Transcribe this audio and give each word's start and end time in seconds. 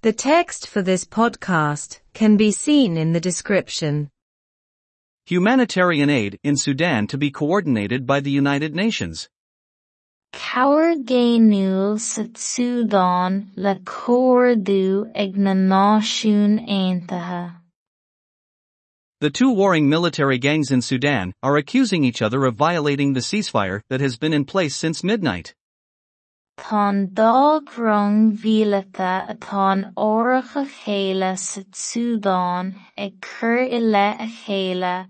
The 0.00 0.12
text 0.12 0.68
for 0.68 0.80
this 0.80 1.04
podcast 1.04 1.98
can 2.14 2.36
be 2.36 2.52
seen 2.52 2.96
in 2.96 3.12
the 3.14 3.20
description. 3.20 4.10
Humanitarian 5.26 6.08
aid 6.08 6.38
in 6.44 6.56
Sudan 6.56 7.08
to 7.08 7.18
be 7.18 7.32
coordinated 7.32 8.06
by 8.06 8.20
the 8.20 8.30
United 8.30 8.76
Nations. 8.76 9.28
Cabhair 10.32 11.04
géiniúil 11.04 11.98
Súdán 11.98 13.48
le 13.56 13.80
comhardú 13.80 15.10
ag 15.16 15.36
na 15.36 15.54
The 19.20 19.30
two 19.30 19.50
warring 19.50 19.88
military 19.88 20.38
gangs 20.38 20.70
in 20.70 20.80
Sudan 20.80 21.32
are 21.42 21.56
accusing 21.56 22.04
each 22.04 22.22
other 22.22 22.44
of 22.44 22.54
violating 22.54 23.14
the 23.14 23.20
ceasefire 23.20 23.80
that 23.88 24.00
has 24.00 24.16
been 24.16 24.32
in 24.32 24.44
place 24.44 24.76
since 24.76 25.02
midnight. 25.02 25.56
A 32.96 33.12
cur 33.20 33.68
tusa. 33.68 35.08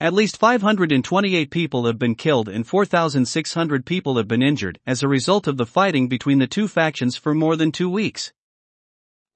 At 0.00 0.14
least 0.14 0.36
528 0.36 1.50
people 1.50 1.86
have 1.86 1.98
been 1.98 2.14
killed 2.14 2.48
and 2.48 2.66
4,600 2.66 3.84
people 3.84 4.16
have 4.16 4.28
been 4.28 4.42
injured 4.42 4.78
as 4.86 5.02
a 5.02 5.08
result 5.08 5.48
of 5.48 5.56
the 5.56 5.66
fighting 5.66 6.08
between 6.08 6.38
the 6.38 6.46
two 6.46 6.68
factions 6.68 7.16
for 7.16 7.34
more 7.34 7.56
than 7.56 7.72
two 7.72 7.90
weeks. 7.90 8.32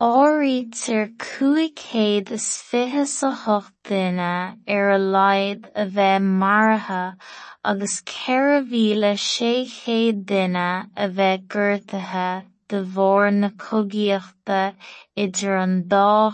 Áirítear 0.02 1.15
cúig 1.16 1.77
céad 1.79 2.33
is 2.33 2.61
fiche 2.61 3.06
sa 3.06 3.30
hocht 3.30 3.73
duine 3.84 4.59
ar 4.66 4.91
a 4.91 4.98
laghad 4.98 5.70
a 5.77 7.16
agus 7.65 8.02
ceithre 8.02 8.65
mhíle 8.66 9.12
sé 9.25 9.53
chéad 9.75 10.25
duine 10.25 10.91
a 10.97 11.06
bheith 11.09 11.47
gortaithe 11.47 12.42
de 12.67 12.83
na 13.31 13.50
cogaíochta 13.50 14.75
idir 15.17 15.56
an 15.62 15.84
dá 15.86 16.33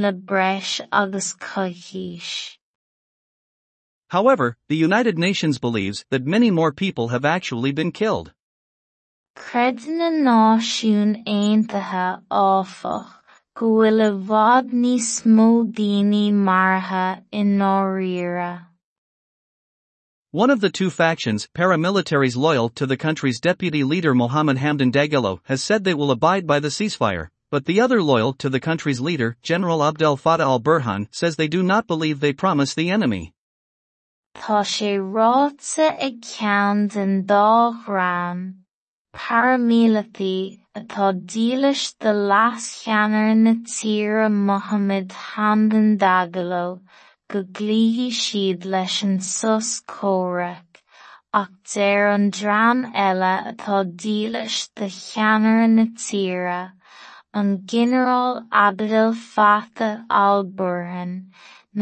le 0.00 0.12
breis 0.14 0.80
agus 0.90 1.34
coicís. 1.34 2.56
However, 4.08 4.56
the 4.68 4.76
United 4.88 5.18
Nations 5.18 5.58
believes 5.58 6.06
that 6.08 6.24
many 6.24 6.50
more 6.50 6.72
people 6.72 7.08
have 7.08 7.26
actually 7.26 7.72
been 7.72 7.92
killed. 7.92 8.32
Creideann 9.36 9.98
na 9.98 10.56
Náisiún 10.56 11.22
Aontaithe 11.26 12.22
áfach 12.30 13.08
go 13.54 13.66
bhfuil 13.72 14.00
i 14.04 14.08
bhfad 14.28 14.70
níos 14.84 15.10
mó 15.34 15.48
daoine 15.78 16.22
maraithe 16.46 17.22
i 17.32 17.42
ndáiríre. 17.48 18.66
One 20.30 20.48
of 20.48 20.62
the 20.62 20.70
two 20.70 20.88
factions, 20.88 21.48
paramilitaries 21.54 22.34
loyal 22.34 22.70
to 22.70 22.86
the 22.86 22.96
country's 22.96 23.38
deputy 23.38 23.84
leader 23.84 24.14
Mohamed 24.14 24.56
Hamdan 24.56 24.90
Dagalo, 24.90 25.40
has 25.44 25.62
said 25.62 25.84
they 25.84 25.94
will 25.94 26.10
abide 26.10 26.46
by 26.46 26.58
the 26.58 26.68
ceasefire, 26.68 27.28
but 27.50 27.66
the 27.66 27.80
other 27.80 28.02
loyal 28.02 28.32
to 28.34 28.48
the 28.48 28.60
country's 28.60 29.00
leader, 29.00 29.36
General 29.42 29.84
Abdel 29.84 30.16
Fattah 30.16 30.50
al-Burhan, 30.52 31.08
says 31.10 31.36
they 31.36 31.48
do 31.48 31.62
not 31.62 31.86
believe 31.86 32.20
they 32.20 32.32
promise 32.32 32.72
the 32.74 32.90
enemy. 32.90 33.34
Tá 34.34 34.64
sé 34.64 34.96
ráite 34.98 35.94
ag 36.00 36.22
ceann 36.22 36.88
den 36.88 37.24
dá 37.24 37.72
paramilitaí 39.16 40.60
atá 40.78 41.06
dílis 41.32 41.82
de 42.00 42.12
lasceannair 42.30 43.34
na 43.44 43.54
tíre 43.74 44.26
Mohamed 44.48 45.08
Hamdan 45.28 45.88
Dagalo 46.02 46.66
go 47.30 47.40
gclúigfí 47.44 48.08
siad 48.22 48.66
leis 48.72 48.96
an 49.06 49.14
sos 49.28 49.70
comhaireach 49.92 50.82
ach 51.40 51.54
deir 51.72 52.04
an 52.16 52.26
dream 52.38 52.84
eile 53.06 53.32
atá 53.52 53.78
dílis 54.02 54.58
de 54.76 54.88
cheannair 54.98 55.64
na 55.76 55.86
tíre 56.04 56.60
an 57.40 57.48
ginearál 57.72 58.44
Abdel 58.66 59.10
Fattah 59.32 60.04
al-Burhan 60.24 61.16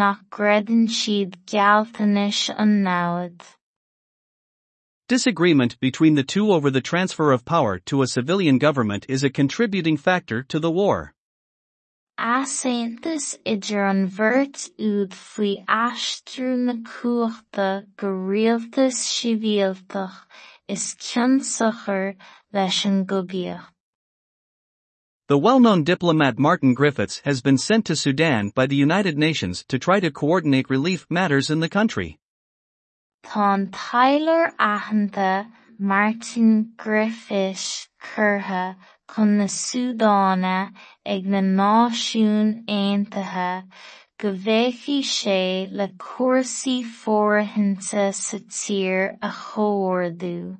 nach 0.03 0.23
greideann 0.37 0.87
siad 1.01 1.37
gealltanis 1.51 2.41
an 2.63 2.73
namhad. 2.87 3.39
Disagreement 5.07 5.79
between 5.81 6.15
the 6.15 6.23
two 6.23 6.51
over 6.51 6.71
the 6.71 6.81
transfer 6.81 7.31
of 7.31 7.45
power 7.45 7.79
to 7.81 8.01
a 8.01 8.07
civilian 8.07 8.57
government 8.57 9.05
is 9.07 9.23
a 9.23 9.29
contributing 9.29 9.99
factor 9.99 10.43
to 10.45 10.59
the 10.59 10.71
war. 10.71 11.13
Asaontas 12.19 13.37
idir 13.45 13.91
an 13.91 14.09
bheirt 14.09 14.71
úd 14.79 15.11
faoi 15.11 15.63
na 16.57 16.73
cumhachta 16.77 17.85
go 17.99 18.09
rialtas 18.09 19.05
shibhialtach 19.05 20.15
is 20.69 20.95
cionsachar 20.99 22.17
leis 22.55 22.87
an 22.87 23.05
gcogaíocht. 23.05 23.67
The 25.29 25.37
well-known 25.37 25.85
diplomat 25.85 26.39
Martin 26.39 26.73
Griffiths 26.73 27.21
has 27.27 27.43
been 27.43 27.59
sent 27.59 27.85
to 27.87 27.97
Sudan 27.97 28.53
by 28.55 28.65
the 28.65 28.77
United 28.77 29.19
Nations 29.19 29.65
to 29.69 29.79
try 29.79 30.01
to 30.01 30.11
coordinate 30.11 30.71
relief 30.71 31.07
matters 31.11 31.51
in 31.51 31.61
the 31.61 31.69
country. 31.69 32.19
Tá 33.25 33.69
Tyler 33.73 34.53
aitheanta 34.61 35.47
Martin 35.79 36.73
Griffiths 36.77 37.89
curtha 38.01 38.77
chun 39.11 39.39
na 39.39 39.47
Súdáine 39.47 40.71
ag 41.05 41.27
na 41.27 41.41
Náisiún 41.41 42.65
Aontaithe 42.69 43.65
go 44.19 44.33
bhféadfaí 44.33 45.01
sé 45.03 45.73
le 45.73 45.89
cúrsaí 45.99 46.85
forbarthainte 46.85 48.15
sa 48.15 48.39
tír 48.39 49.17
a 49.21 49.31
chomhardú. 49.31 50.59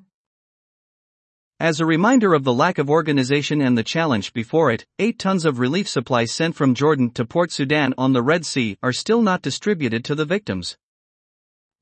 As 1.59 1.79
a 1.79 1.85
reminder 1.85 2.33
of 2.33 2.43
the 2.43 2.53
lack 2.53 2.77
of 2.77 2.89
organization 2.89 3.61
and 3.61 3.77
the 3.77 3.83
challenge 3.83 4.33
before 4.33 4.71
it, 4.71 4.85
8 4.99 5.17
tons 5.17 5.45
of 5.45 5.59
relief 5.59 5.87
supplies 5.87 6.31
sent 6.31 6.55
from 6.55 6.75
Jordan 6.75 7.11
to 7.11 7.23
Port 7.23 7.51
Sudan 7.51 7.93
on 7.97 8.11
the 8.11 8.21
Red 8.21 8.45
Sea 8.45 8.77
are 8.83 8.91
still 8.91 9.21
not 9.21 9.41
distributed 9.41 10.03
to 10.03 10.15
the 10.15 10.25
victims. 10.25 10.75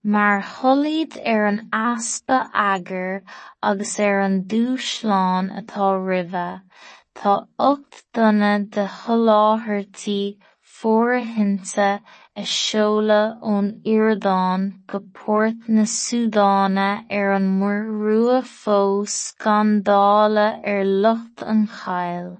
Mar 0.06 0.42
shoilligh 0.42 1.18
ar 1.26 1.46
an 1.46 1.70
easpa 1.72 2.52
eagar 2.54 3.22
agus 3.62 3.98
ar 4.02 4.20
an 4.20 4.44
dúshlán 4.44 5.50
atá 5.60 5.96
roimhe, 5.96 6.62
tá 7.16 7.48
ocht 7.58 8.04
duine 8.14 8.70
de 8.70 8.86
sholáthirtí 8.86 10.38
forbarthainte 10.62 12.02
a 12.36 12.42
seoladh 12.42 13.40
ón 13.42 13.82
Iordáin 13.86 14.86
go 14.88 15.00
Port 15.14 15.70
na 15.70 15.84
Súdáine 15.84 17.06
ar 17.10 17.32
an 17.32 17.48
mhuir 17.62 18.44
fós 18.44 19.16
scandála 19.32 20.60
ar 20.66 20.84
lucht 20.84 21.42
an 21.44 21.66
Chailл. 21.68 22.40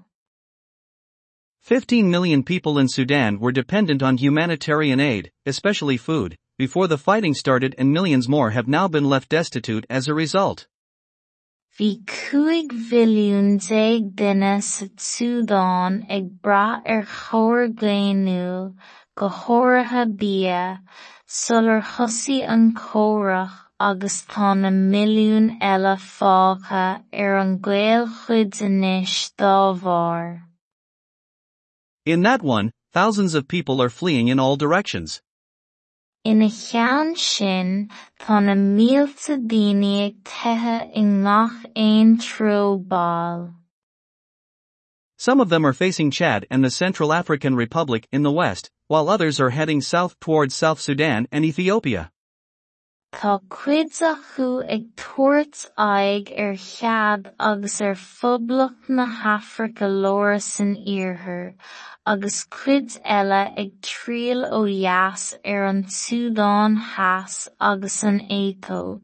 15 1.62 2.12
million 2.12 2.44
people 2.44 2.78
in 2.78 2.90
Sudan 2.90 3.40
were 3.40 3.54
dependent 3.54 4.04
on 4.04 4.18
humanitarian 4.18 5.00
aid, 5.00 5.32
especially 5.46 5.96
food, 5.96 6.36
before 6.58 6.88
the 6.88 6.98
fighting 6.98 7.34
started 7.34 7.74
and 7.78 7.92
millions 7.92 8.30
more 8.30 8.52
have 8.52 8.68
now 8.68 8.88
been 8.88 9.10
left 9.10 9.30
destitute 9.30 9.86
as 9.90 10.08
a 10.08 10.14
result. 10.14 10.68
Bhí 11.80 12.04
cúig 12.06 12.70
mhilliún 12.70 13.58
déag 13.58 14.14
duine 14.14 14.62
sa 14.62 14.86
Súdán 14.96 16.06
ag 16.08 16.42
brath 16.42 16.84
ar 16.86 17.00
er 17.00 17.04
chomhair 17.04 17.74
géiniúil 17.74 18.76
go 19.16 19.30
háirithe 19.30 20.16
bia, 20.16 20.82
sular 21.26 21.82
thosaigh 21.82 22.48
an 22.48 22.76
comhaireach 22.76 23.58
agus 23.80 24.22
tá 24.30 24.54
na 24.56 24.70
milliún 24.70 25.58
eile 25.60 25.96
fágtha 25.98 26.86
ar 27.12 27.32
er 27.34 27.38
an 27.38 27.58
gcéil 27.58 28.08
chuid 28.20 28.54
anois 28.68 29.34
dá. 29.36 30.42
In 32.06 32.22
that 32.22 32.44
one, 32.44 32.72
thousands 32.92 33.34
of 33.34 33.48
people 33.48 33.82
are 33.82 33.90
fleeing 33.90 34.28
in 34.28 34.40
all 34.40 34.56
directions. 34.56 35.22
Daoine 36.26 36.46
ag 36.46 37.18
Some 45.18 45.42
of 45.42 45.50
them 45.50 45.66
are 45.66 45.74
facing 45.74 46.12
Chad 46.12 46.48
and 46.50 46.64
the 46.64 46.70
Central 46.70 47.12
African 47.12 47.56
Republic 47.58 48.08
in 48.14 48.24
the 48.24 48.32
west, 48.32 48.72
while 48.88 49.10
others 49.10 49.42
are 49.42 49.50
heading 49.50 49.82
south 49.82 50.18
towards 50.22 50.56
South 50.56 50.80
Sudan 50.80 51.28
and 51.30 51.44
Ethiopia. 51.44 52.10
Tá 53.14 53.40
cuid 53.48 53.92
acu 54.02 54.48
ag 54.76 54.86
tuairt 54.96 55.70
aghaidh 55.78 56.32
ar 56.44 56.56
chead 56.56 57.32
agus 57.40 57.80
ar 57.80 57.94
phoblacht 57.94 58.90
na 58.90 59.06
Hafraice 59.06 59.88
leora 60.04 60.42
san 60.42 60.76
iarthar, 60.76 61.54
agus 62.08 62.44
cuid 62.46 62.98
eile 63.06 63.42
ag 63.64 63.72
triail 63.82 64.44
ó 64.50 64.62
dheas 64.66 65.26
ar 65.46 65.66
an 65.68 65.84
Súdán 65.84 66.80
theas 66.96 67.48
agus 67.62 68.04
an 68.04 68.20
Éitóp. 68.42 69.02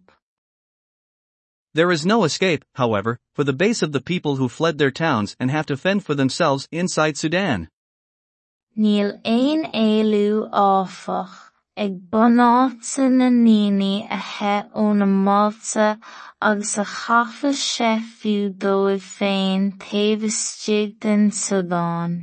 There 1.76 1.92
is 1.92 2.04
no 2.04 2.24
escape, 2.24 2.66
however, 2.74 3.20
for 3.36 3.44
the 3.44 3.54
base 3.54 3.84
of 3.84 3.92
the 3.92 4.02
people 4.02 4.38
who 4.38 4.50
fled 4.50 4.80
their 4.80 4.92
towns 4.92 5.36
and 5.40 5.52
have 5.52 5.68
to 5.68 5.78
fend 5.78 6.04
for 6.04 6.16
themselves 6.16 6.68
inside 6.72 7.16
Sudan. 7.16 7.70
Níl 8.76 9.22
aon 9.24 9.72
éilú 9.72 10.50
áfach 10.52 11.49
ag 11.84 11.94
bunáta 12.12 13.06
na 13.10 13.30
ndaoine 13.32 13.94
a 14.12 14.18
heith 14.32 14.72
ó 14.82 14.84
na 15.02 15.06
Máilte 15.06 15.88
agus 16.48 16.74
a 16.84 16.84
chafadh 16.84 17.56
sé 17.60 17.92
fiú 18.18 18.50
dóibh 18.64 19.06
féin 19.12 19.70
taobh 19.84 20.26
istigh 20.30 21.00
den 21.00 21.32
Súdán. 21.32 22.18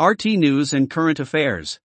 RTÉ 0.00 0.36
News 0.36 0.72
and 0.72 0.90
Current 0.90 1.20
Affairs. 1.20 1.78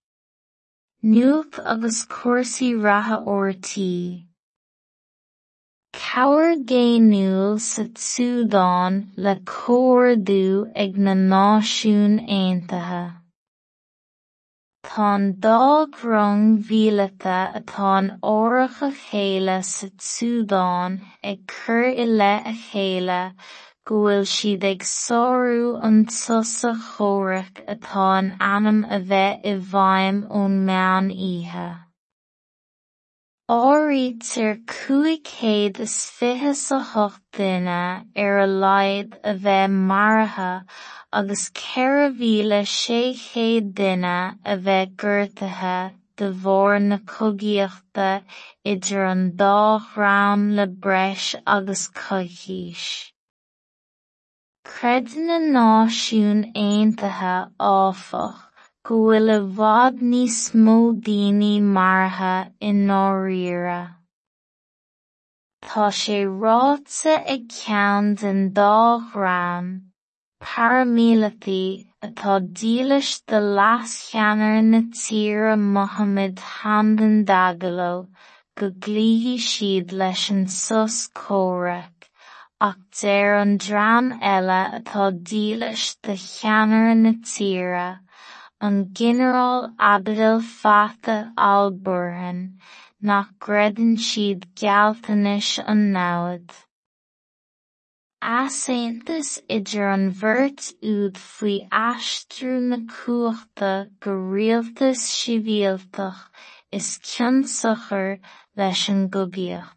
Nuacht 1.04 1.62
agus 1.64 2.04
cuasaí 2.16 2.74
ratha 2.82 3.22
ortaí. 3.36 4.26
Cabhair 5.94 6.66
géanúil 6.66 7.60
sa 7.60 7.84
Súdán 7.94 9.12
le 9.16 9.36
comhardú 9.54 10.66
ag 10.74 10.98
na 10.98 11.14
Náisiún 11.14 12.22
Aontaithe. 12.26 13.21
Tá 14.82 15.16
dá 15.40 15.86
grong 15.86 16.58
mhíleata 16.58 17.54
atá 17.58 17.90
an 17.98 18.08
áireach 18.30 18.80
a 18.86 18.90
chéile 18.90 19.58
sa 19.64 19.86
Súdán 19.96 20.96
ag 21.22 21.46
cur 21.46 21.84
i 22.04 22.06
a 22.52 22.54
chéile 22.64 23.20
go 23.86 24.00
bhfuil 24.06 24.26
siad 24.32 24.66
ag 24.70 24.82
sárú 24.94 25.70
an 25.88 26.02
tusa 26.06 26.72
chomhaireach 26.88 27.62
atá 27.76 28.08
in 28.18 28.32
ainm 28.48 28.82
a 28.96 28.98
bheith 29.12 29.46
i 29.52 29.54
bhfeidhm 29.70 30.20
ón 30.40 30.58
meán 30.66 31.14
oíche. 31.14 31.68
Áirítear 33.60 34.54
cúig 34.74 35.22
céad 35.30 35.78
is 35.86 35.96
fiche 36.18 36.54
sa 36.64 36.78
ar 38.26 38.38
a 38.46 38.46
a 39.34 40.50
agus 41.18 41.50
ceithre 41.60 42.04
mhíle 42.18 42.60
sé 42.74 43.00
chéad 43.22 43.66
duine 43.78 44.18
a 44.52 44.54
bheith 44.66 44.94
gortaithe 45.02 45.92
de 46.16 46.28
bharr 46.44 46.78
na 46.84 46.98
cogaíochta 47.12 48.06
idir 48.72 49.04
an 49.10 49.24
dá 49.42 49.58
ghrean 49.88 50.46
le 50.56 50.66
breis 50.86 51.26
agus 51.56 51.82
coithís. 52.00 52.86
Creideann 54.70 55.28
na 55.28 55.38
Náisiún 55.58 56.42
Aontaithe 56.64 57.36
áfach 57.74 58.40
go 58.88 59.04
bhfuil 59.04 59.36
i 59.36 59.38
bhfad 59.60 60.02
níos 60.14 60.40
mó 60.64 60.80
daoine 61.08 61.54
maraithe 61.76 62.34
i 62.70 62.74
ndáiríre. 62.80 63.80
Tá 65.68 65.92
sé 66.02 66.20
ráite 66.42 67.16
ag 67.36 67.48
ceann 67.60 68.14
den 68.22 68.46
dá 68.60 68.76
ghrean, 69.12 69.72
pairmíleataí 70.42 71.86
atá 72.06 72.34
dílis 72.60 73.10
de 73.30 73.38
lasceannair 73.56 74.62
na 74.70 74.80
tíre 75.00 75.54
Mohamed 75.56 76.36
Hamdan 76.54 77.24
Dagalo 77.30 78.08
go 78.58 78.70
gclúigfí 78.70 79.36
siad 79.48 79.92
leis 80.00 80.24
an 80.34 80.42
sos 80.54 80.96
comhaireach, 81.20 82.08
ach 82.68 82.80
deir 83.00 83.36
an 83.42 83.52
dream 83.66 84.10
eile 84.32 84.60
atá 84.78 85.04
dílis 85.30 85.84
de 86.02 86.16
cheannair 86.24 86.96
na 87.04 87.12
tíre 87.32 87.86
an 88.66 88.76
ginearál 88.98 89.70
Abdel 89.92 90.40
Fattah 90.40 91.30
al-Burhan 91.52 92.42
nach 93.00 93.30
greideann 93.46 93.96
siad 94.08 94.44
gealltanis 94.60 95.54
an. 95.74 95.80
Asaontas 98.22 99.42
idir 99.50 99.88
an 99.92 100.04
bheirt 100.18 100.66
úd 100.90 101.16
faoi 101.20 101.54
aistriú 101.78 102.60
na 102.70 102.76
cumhachta 102.92 103.70
go 103.98 104.12
rialtas 104.14 105.02
is 106.70 106.88
cionnsochar 107.10 108.20
leis 108.56 108.88
an 108.92 109.08
gcogaíocht. 109.10 109.74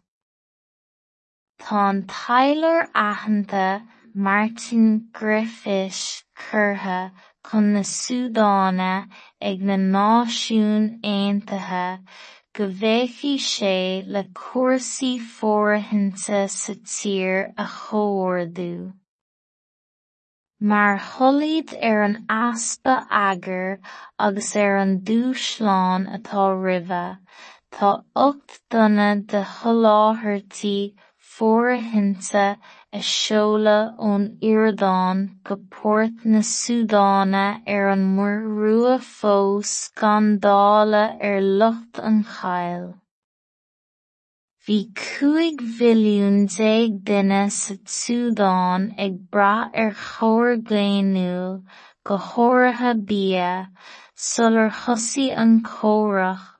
Tá 1.58 1.88
an 1.88 2.04
aitheanta 2.06 3.82
Martin 4.14 5.08
Griffiths 5.12 6.22
curtha 6.38 7.10
chun 7.42 7.72
na 7.72 7.82
Súdáine 7.82 9.08
ag 9.42 9.60
na 9.60 9.76
Náisiún 9.76 11.00
Aontaithe 11.02 11.98
bhféadfaí 12.64 13.38
sé 13.38 14.02
le 14.06 14.22
cúrsaí 14.32 15.18
foirithinte 15.20 16.48
sa 16.48 16.74
a 17.56 17.66
chomhardú. 17.66 18.92
Mar 20.58 20.98
sholáid 20.98 21.74
ar 21.74 21.82
er 21.88 22.02
an 22.02 22.24
easpa 22.30 23.06
agair 23.10 23.78
agus 24.18 24.56
ar 24.56 24.78
an 24.78 25.00
dúshlán 25.00 26.08
atá 26.18 26.46
roimhe, 26.62 27.18
tá 27.70 27.90
ocht 28.14 28.60
duine 28.70 29.26
de 29.26 29.42
a 32.92 33.00
seoladh 33.02 33.96
ón 34.08 34.22
Iordáin 34.40 35.18
go 35.44 35.56
Port 35.70 36.24
na 36.24 36.40
Súdáine 36.40 37.62
ar 37.66 37.88
an 37.94 38.04
fós 39.00 39.72
scandála 39.80 41.04
ar 41.18 41.36
er 41.38 41.40
lucht 41.40 41.98
an 41.98 42.22
Chailл. 42.24 42.94
Bhí 44.66 44.78
cúig 45.02 45.60
mhilliún 45.62 46.38
déag 46.54 46.98
duine 47.06 47.44
sa 47.50 47.74
Súdán 47.98 48.90
ag 48.98 49.14
brath 49.30 49.70
er 49.74 49.92
ar 49.92 50.56
géanúil 50.70 51.62
go 52.04 52.16
háirithe 52.18 52.92
bia 53.06 53.52
sular 54.14 54.70
thosaigh 54.70 55.36
an 55.36 55.62
comhaireach 55.62 56.55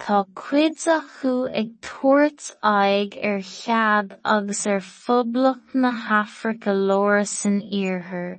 Tá 0.00 0.24
cuid 0.34 0.78
acu 0.96 1.32
ag 1.60 1.72
tabhairt 1.86 2.44
aghaidh 2.68 3.16
ar 3.30 3.42
chead 3.48 4.14
agus 4.34 4.62
ar 4.74 4.80
phoblacht 4.80 5.74
na 5.82 5.90
hAfraca 6.04 6.72
leora 6.88 7.26
san 7.32 7.58
iarthar 7.80 8.38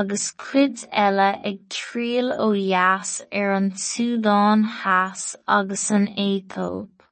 agus 0.00 0.26
cuid 0.44 0.84
eile 1.04 1.26
ag 1.50 1.58
triail 1.76 2.30
ó 2.46 2.46
dheas 2.58 3.12
ar 3.40 3.50
an 3.56 3.68
Súdán 3.86 4.62
theas 4.76 5.24
agus 5.58 5.90
an 5.98 6.06
Éitóip. 6.26 7.06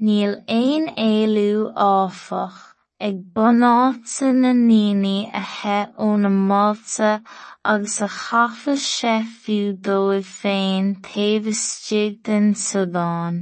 Níl 0.00 0.38
aon 0.60 0.86
éilliú 1.08 1.66
áfach 1.90 2.69
ag 3.00 3.16
bunáta 3.34 4.28
na 4.34 4.52
ndaoine 4.52 5.30
a 5.32 5.40
heith 5.40 5.92
ó 5.96 6.08
na 6.20 6.28
Máilte 6.28 7.22
agus 7.64 7.96
a 8.06 8.08
chafadh 8.08 8.82
sé 8.86 9.14
fiú 9.44 9.72
dóibh 9.86 10.28
féin 10.40 10.90
taobh 11.06 11.48
istigh 11.52 12.18
den 12.28 12.52
Súdán. 12.52 13.38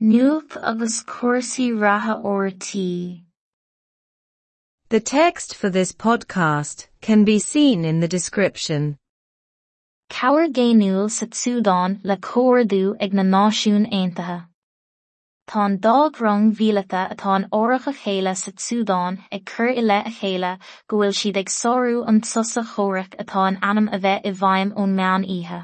Nuacht 0.00 0.58
agus 0.70 1.04
cuasaí 1.12 1.68
ratha 1.84 2.18
ortaí. 2.32 3.22
The 4.88 5.00
text 5.00 5.54
for 5.54 5.70
this 5.70 5.92
podcast 5.92 6.88
can 7.00 7.24
be 7.24 7.38
seen 7.38 7.84
in 7.84 8.00
the 8.00 8.08
description. 8.08 8.96
Cabhair 10.10 10.50
géanúil 10.50 11.10
sa 11.10 11.26
Súdán 11.26 12.00
le 12.02 12.16
comhardú 12.16 12.96
ag 12.98 13.12
na 13.14 13.22
Náisiún. 13.22 13.86
Tá 15.48 15.64
an 15.64 15.78
dá 15.78 16.10
rang 16.20 16.50
mhíleata 16.52 17.02
atá 17.12 17.34
an 17.34 17.48
áireach 17.58 17.86
a 17.86 17.92
chéile 17.98 18.36
sa 18.36 18.50
Súdán 18.64 19.14
ag 19.32 19.46
cur 19.46 19.70
i 19.70 19.80
le 19.80 20.00
a 20.08 20.10
chéile 20.16 20.58
go 20.88 20.98
bhfuil 20.98 21.14
siad 21.18 21.38
ag 21.40 21.48
sárú 21.54 22.02
an 22.10 22.20
tusa 22.20 22.64
chomhaireach 22.72 23.16
atá 23.22 23.44
in 23.50 23.56
ainm 23.68 23.88
a 23.96 23.98
bheith 24.02 24.26
i 24.30 24.32
bhfeidhm 24.40 24.74
ón 24.82 24.92
meán 24.98 25.24
oíche. 25.36 25.60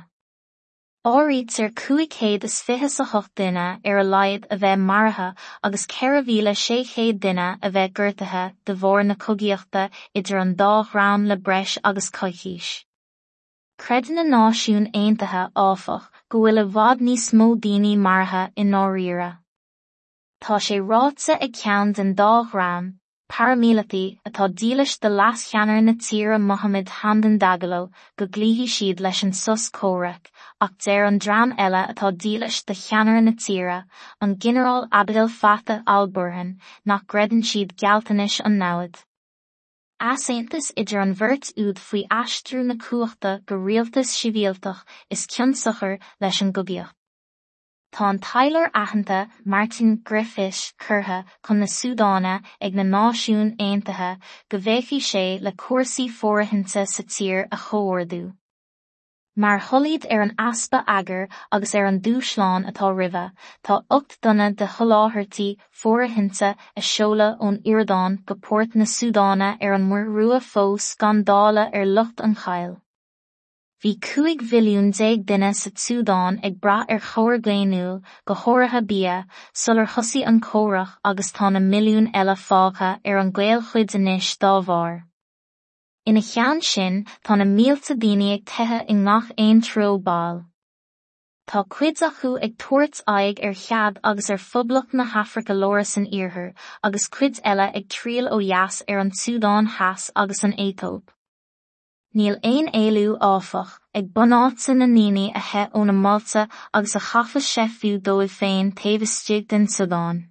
Áirítear 1.10 1.74
cúig 1.82 2.16
céad 2.16 2.48
is 2.48 2.62
fiche 2.62 2.88
sa 2.94 3.04
hocht 3.12 3.34
duine 3.42 3.66
ar 3.90 4.00
a 4.04 4.06
laghad 4.14 4.48
a 4.50 4.58
bheith 4.64 4.82
maraithe 4.86 5.28
agus 5.62 5.86
ceithre 5.96 6.24
mhíle 6.30 6.56
sé 6.62 6.80
chéad 6.94 7.20
duine 7.26 7.50
a 7.60 7.74
bheith 7.76 7.94
gortaithe 8.00 8.56
de 8.64 8.78
bharr 8.86 9.04
na 9.04 9.20
cogaíochta 9.26 9.86
idir 10.14 10.40
an 10.46 10.56
dá 10.64 10.72
ghrean 10.94 11.28
le 11.28 11.36
breis 11.36 11.76
agus 11.84 12.10
coithís. 12.22 12.72
Creideann 13.78 14.22
na 14.22 14.28
Náisiún 14.32 14.90
Aontaithe 14.96 15.46
áfach 15.68 16.10
go 16.30 16.44
bhfuil 16.46 16.66
a 16.66 16.68
bhfad 16.74 17.08
níos 17.10 17.32
mó 17.36 17.52
daoine 17.54 17.96
maraithe 18.10 18.46
i 18.56 18.70
ndáiríre. 18.72 19.32
Tá 20.44 20.58
sé 20.60 20.76
ráite 20.76 21.32
ag 21.44 21.52
ceann 21.56 21.92
den 21.96 22.10
dá 22.20 22.44
ghrean 22.52 22.88
pairmíleataí 23.32 24.18
atá 24.28 24.46
dílis 24.60 24.92
de 25.00 25.08
lasceannair 25.08 25.82
na 25.84 25.94
tíre 26.06 26.38
Mohammed 26.38 26.90
Hamdan 26.96 27.38
Dagalo 27.44 27.78
go 28.18 28.26
gclúigfí 28.26 28.66
siad 28.72 29.00
leis 29.00 29.22
an 29.26 29.32
sos 29.38 29.64
comhaireach 29.78 30.28
ach 30.66 30.74
deir 30.86 31.06
an 31.06 31.16
dream 31.26 31.54
eile 31.66 31.80
atá 31.92 32.10
dílis 32.24 32.58
de 32.66 32.76
cheannair 32.80 33.22
na 33.24 33.32
tíre 33.44 33.78
an 34.20 34.34
ginearál 34.42 34.86
Abdel 35.00 35.30
Fattah 35.38 35.82
al-Burhan 35.94 36.50
nach 36.84 37.06
greideann 37.14 37.46
siad 37.52 37.72
gealltanis 37.84 38.36
an 38.44 38.58
namhad. 38.64 38.98
asaontas 40.10 40.68
idir 40.82 41.00
an 41.06 41.16
bhirt 41.22 41.54
úd 41.64 41.80
faoi 41.86 42.04
aistriú 42.18 42.66
na 42.66 42.76
cuachta 42.84 43.32
go 43.46 43.56
rialtas 43.56 44.12
sibhialtach 44.18 44.84
is 45.08 45.26
cionsochar 45.26 45.96
leis 46.20 46.42
an 46.42 46.52
gogiocht. 46.52 46.94
Tá 47.94 48.08
an 48.10 48.18
Tyler 48.18 48.72
ahananta 48.74 49.30
Martin 49.44 49.98
Griffiths 50.02 50.72
curtha 50.80 51.24
chun 51.46 51.60
na 51.60 51.66
Súdána 51.66 52.42
ag 52.60 52.74
na 52.74 52.82
náisiún 52.82 53.54
Aontaithe 53.56 54.18
go 54.50 54.58
bhféichí 54.58 54.98
sé 55.00 55.40
le 55.40 55.52
cuasaí 55.52 56.08
fórthainte 56.10 56.88
sa 56.88 57.02
tír 57.04 57.46
a 57.52 57.56
chomhordú. 57.56 58.34
Mar 59.36 59.60
thoilíd 59.60 60.08
ar 60.10 60.22
an 60.22 60.34
aspa 60.36 60.82
agar 60.88 61.28
agus 61.52 61.76
ar 61.76 61.86
an 61.86 62.00
dúsláán 62.00 62.66
atá 62.66 62.90
roimhe, 62.90 63.30
tá 63.62 63.84
ocht 63.88 64.20
duine 64.20 64.56
de 64.56 64.66
sholáthirtí 64.66 65.48
fuarthaithe 65.70 66.56
a 66.76 66.80
seoladh 66.80 67.38
ón 67.38 67.62
Iordáin 67.62 68.24
go 68.26 68.34
Port 68.34 68.74
na 68.74 68.90
Súdána 68.96 69.56
ar 69.62 69.74
an 69.74 69.88
muir 69.88 70.10
rua 70.10 70.40
fós 70.40 70.96
scandála 70.96 71.70
ar 71.72 71.86
lucht 71.86 72.20
an 72.20 72.34
chail. 72.34 72.80
Bhí 73.83 73.90
cuaig 74.07 74.43
mhilliún 74.50 74.93
déag 74.97 75.25
duine 75.28 75.50
sa 75.54 75.71
Súdáin 75.85 76.38
ag 76.49 76.61
brath 76.61 76.90
ar 76.95 77.00
chomhair 77.07 77.40
géanúil 77.47 77.97
go 78.25 78.35
háirithe 78.43 78.81
bia 78.93 79.16
sular 79.62 79.88
thosaí 79.95 80.23
an 80.31 80.40
cóireach 80.47 80.95
agus 81.11 81.33
tá 81.38 81.50
na 81.52 81.61
milliún 81.73 82.07
eile 82.21 82.37
fágtha 82.43 82.90
ar 83.04 83.19
an 83.23 83.33
ghaol 83.38 83.64
chuid 83.71 83.97
inis 83.99 84.31
dá 84.45 84.52
bharr. 84.69 85.02
Ina 86.09 86.23
cheann 86.31 86.62
sin 86.71 87.04
tá 87.25 87.37
na 87.37 87.45
mílta 87.45 87.97
daoine 88.04 88.35
ag 88.35 88.45
tuthe 88.52 88.81
i 88.95 88.97
ngach 89.04 89.31
aon 89.45 89.61
tróbáil. 89.69 90.45
Tá 91.49 91.64
cuid 91.76 92.02
acu 92.09 92.31
ag 92.47 92.57
tuairt 92.64 93.02
aig 93.16 93.43
ar 93.49 93.57
chead 93.64 94.00
agus 94.12 94.31
ar 94.31 94.43
phoblach 94.45 94.95
na 94.95 95.04
Hafraice 95.14 95.57
leora 95.62 95.85
san 95.93 96.07
iarthar 96.21 96.54
agus 96.83 97.09
cuid 97.19 97.43
eile 97.52 97.69
ag 97.81 97.88
tríal 97.97 98.31
ó 98.37 98.40
dheas 98.45 98.81
ar 98.88 99.02
an 99.04 99.12
Súdáin 99.23 99.69
theas 99.76 100.11
agus 100.14 100.45
an 100.45 100.57
Étóp. 100.69 101.13
Níl 102.14 102.37
aon 102.47 102.68
éilú 102.78 103.16
áfach 103.26 103.71
ag 103.99 104.12
bunáit 104.14 104.61
san 104.62 104.78
na 104.78 104.87
níine 104.87 105.33
a 105.35 105.40
the 105.50 105.62
ó 105.75 105.80
na 105.85 105.92
Malta 105.92 106.42
agus 106.73 106.94
a 106.94 107.00
chafa 107.00 107.40
sefiú 107.42 107.99
dóibh 107.99 108.30
féin 108.30 108.71
taobh 108.80 109.02
stiag 109.02 109.49
den 109.49 109.66
Súdáin. 109.66 110.30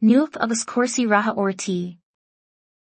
Nuacht 0.00 0.38
agus 0.38 0.62
cuasaí 0.64 1.08
ratha 1.10 1.32
ortaí. 1.34 1.98